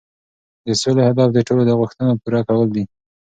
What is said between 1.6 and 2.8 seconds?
د غوښتنو پوره کول